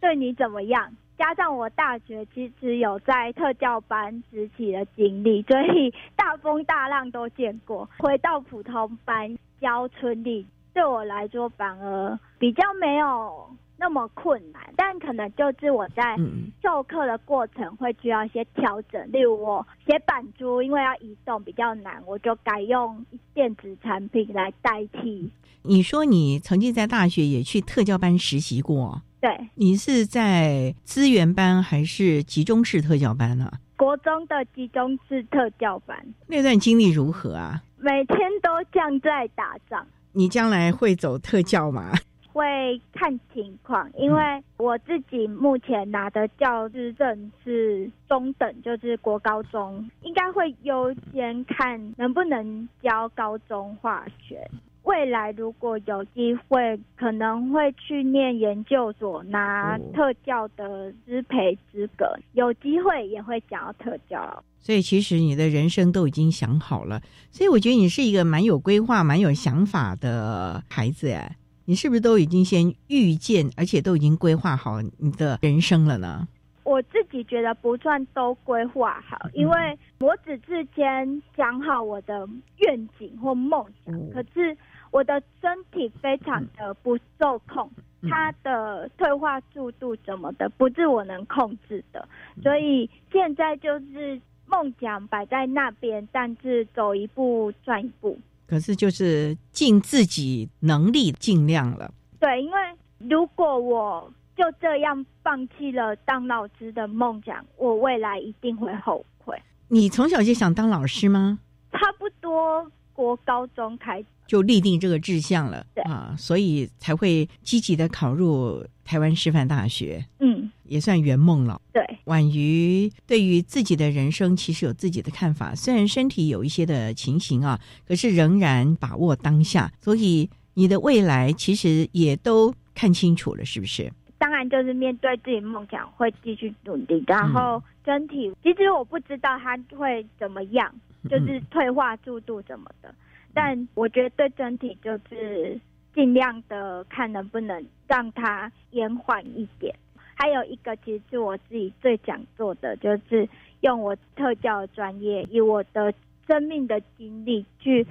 [0.01, 0.91] 对你怎么样。
[1.21, 7.87] 加上我大学其实有在特教班实习的经历，所以大风大浪都见过。
[7.99, 13.47] 回到普通班教春丽，对我来说反而比较没有
[13.77, 16.17] 那么困难，但可能就是我在
[16.63, 19.13] 授课的过程会需要一些调整。
[19.13, 23.05] 例如我写板珠，因为要移动比较难，我就改用
[23.35, 25.31] 电子产品来代替。
[25.65, 29.03] 你说你曾经在大学也去特教班实习过？
[29.21, 33.51] 对，你是在资源班还是集中式特教班呢？
[33.77, 37.63] 国中的集中式特教班，那段经历如何啊？
[37.79, 39.87] 每天都像在打仗。
[40.13, 41.93] 你将来会走特教吗？
[42.33, 44.21] 会看情况，因为
[44.57, 54.49] 我自己目前拿的教师证是中等，就是国高中，应该会优先看能不能教高中化学。
[54.91, 62.05] 未来如果有机会，可能会去念研究所，拿特教的师培资格。
[62.33, 64.43] 有机会也会想要特教。
[64.59, 71.37] 所以其实你的人生都已经想好了，所以我觉得你是一个蛮有规划、蛮有想法的孩子哎。
[71.67, 76.27] 你是不是都已经先预见，而且都已经规划好你的人生了呢？
[76.65, 82.29] 我自己觉得不算都规划好，因为我只是先想好我的
[82.59, 84.57] 愿景或梦想，可是
[84.91, 87.71] 我的身体非常的不受控，
[88.09, 92.09] 它的退化速度什么的不是我能控制的，
[92.43, 98.19] 所以现在就是梦想摆在那边，但是走一步算一步。
[98.47, 101.95] 可是就是尽自己能力尽量了。
[102.19, 102.59] 对，因为
[102.99, 109.41] 如果我就这样放弃了当老师的梦想，我未来一定会后悔。
[109.69, 111.39] 你从小就想当老师吗？
[111.71, 120.07] 差不多国高中开就立定这个志向了，对啊，所以才会积极的考入台湾师范大学。
[120.21, 121.61] 嗯，也算圆梦了。
[121.73, 127.59] 对，婉瑜对于自己的人生其实有自己的看法，虽然身体有一些的情形啊，
[127.89, 129.73] 可是仍然把握当下。
[129.81, 133.93] 所以你的未来其实也都看清楚了，是不是？
[134.17, 140.73] 当然就是面对自己梦想会继续努力，然后身体其实我不知道它会怎么样，
[141.11, 142.95] 就是退化速度怎么的，
[143.35, 145.59] 但我觉得对整体就是
[145.95, 149.75] 尽量的看能不能让它延缓一点。
[150.15, 153.29] 还有一个，其实是我自己最想做的，就是
[153.61, 155.93] 用我特教专业，以我的
[156.29, 157.87] 生命的经历去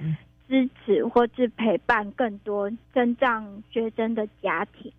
[0.48, 4.92] 支持或是陪伴更多增长学生的家庭。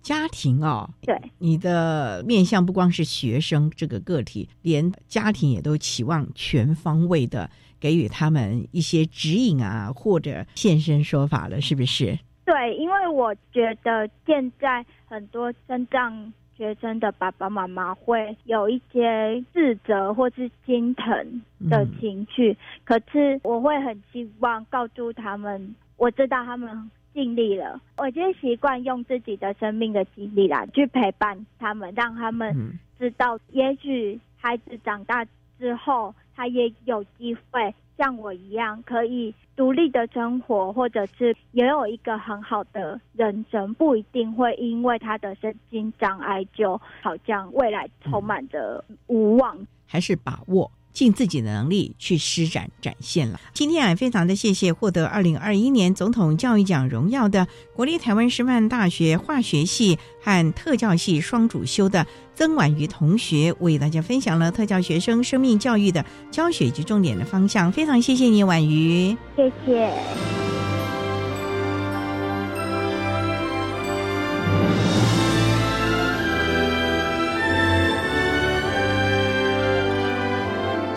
[0.00, 12.18] 家庭哦，对，你的面向不光是学生这个个体，连家庭也都期望全方位的给予他们一些指引啊，或者现身说法了，是不是？
[12.44, 26.90] 对，因为我觉得现在很多身障学生的爸爸妈妈会有一些自责或是心疼的情绪，可是我会很希望告诉他们，我知道他们。
[27.14, 35.26] 尽力了，我就习惯用自己的生命的经历来去陪伴他们，让他们知道，也许孩子长大
[35.58, 50.70] 之后，他也有机会像我一样，可以独立的生活，或者是也有一个很好的人生，不一定会因为他的身心障碍，就好像未来充满着无望，还是把握。
[50.98, 53.38] 尽自己的能力去施展展现了。
[53.54, 57.46] 今天啊，非常的谢谢获得二零二一年总统教育奖荣耀的
[57.76, 67.70] 国立台湾师范大学化学系和特教系双主修的曾婉瑜同学，为大家分享了特教学生生命教育的教学及重点的方向。
[67.70, 70.57] 非常谢谢你，婉瑜，谢谢。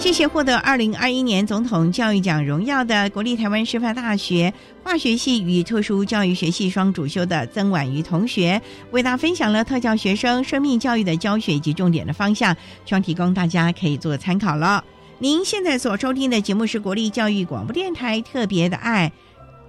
[0.01, 4.51] 谢谢获得二零二一年总统教育奖荣耀的国立台湾师范大学
[4.83, 12.51] 化学系与特殊教育学系双主修的曾婉瑜同学，为大家分享了特教学生生命教育的教学以及重点的方向，
[12.83, 14.83] 希望提供大家可以做参考了。
[15.19, 19.11] 您现在所收听的节目是国立教育广播电台特别的爱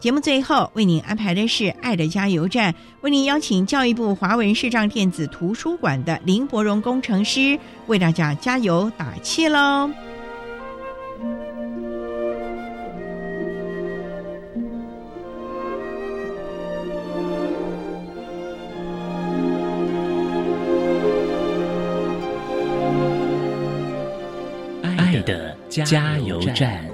[0.01, 9.91] 节目，最后为您安排的是爱的加油站，为您邀请教育部华文视障电子图书馆的林伯荣工程师为大家加油打气喽。
[25.73, 26.85] 加油站。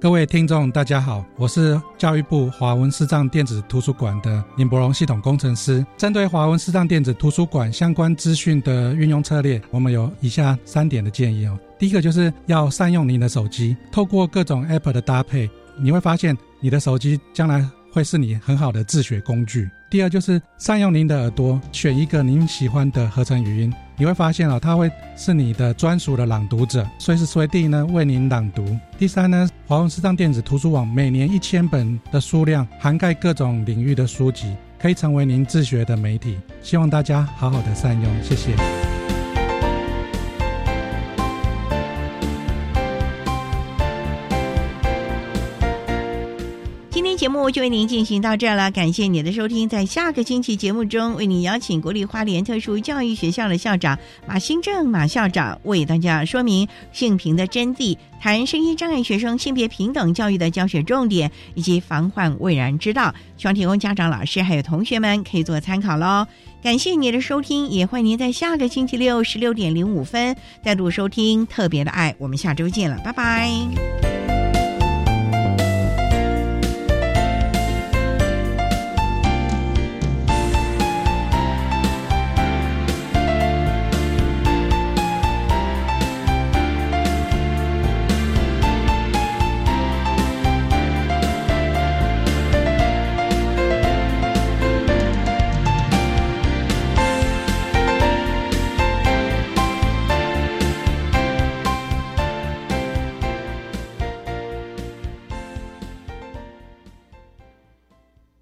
[0.00, 5.84] 各位听众，大家好，我是教育部华文视障电子图书馆的林伯荣系统工程师。
[5.96, 11.58] 针对华文视障电子图书馆相关资讯的运用策略，我们有以下三点的建议哦。
[11.80, 17.68] 第一个就是要善用您的手机，透过各种 App 的搭配，你会发现你的手机将来。
[17.92, 19.70] 会是你很好的自学工具。
[19.88, 28.76] 第二就是善用您的耳朵，选一个您喜欢的合成语音，你会发现啊，它会是你的专属的朗读者，随时随地呢为您朗读。
[28.98, 36.36] 第三呢，华文视障电子图书网每年一千本的数量，涵盖各种领域的书籍，可以成为您自学的媒体。
[36.62, 38.95] 希望大家好好的善用，谢谢。
[47.26, 49.68] 节目就为您进行到这了，感谢您的收听。
[49.68, 53.98] 在下个星期节目中，为您邀请国立花莲特殊教育学校的校长
[54.28, 66.24] 马新正马校长为大家说明性平的真谛，谈声音障碍学生性别平等教育的教学重点以及防患未然之道，希望提供家长、老师还有同学们可以做参考喽。
[66.62, 72.14] 感谢您的收听，也欢迎您在下个星期六十六点零五分再度收听特别的爱。
[72.18, 74.15] 我们下周见了，拜拜。